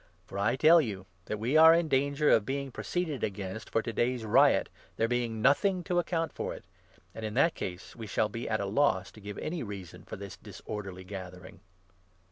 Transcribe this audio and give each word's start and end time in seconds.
For 0.25 0.39
I 0.39 0.55
tell 0.55 0.81
you 0.81 1.05
that 1.25 1.37
we 1.37 1.55
are 1.55 1.75
in 1.75 1.87
danger 1.87 2.31
of 2.31 2.43
being 2.43 2.71
pro 2.71 2.83
40 2.83 2.89
ceeded 3.05 3.21
against 3.23 3.69
for 3.69 3.83
to 3.83 3.93
day's 3.93 4.25
riot, 4.25 4.67
there 4.97 5.07
being 5.07 5.43
nothing 5.43 5.83
to 5.83 5.99
account 5.99 6.33
for 6.33 6.55
it; 6.55 6.65
and 7.13 7.23
in 7.23 7.35
that 7.35 7.53
case 7.53 7.95
we 7.95 8.07
shall 8.07 8.27
be 8.27 8.49
at 8.49 8.59
a 8.59 8.65
loss 8.65 9.11
to 9.11 9.21
give 9.21 9.37
any 9.37 9.61
reason 9.61 10.03
for 10.03 10.15
this 10.15 10.37
disorderly 10.37 11.03
gathering." 11.03 11.59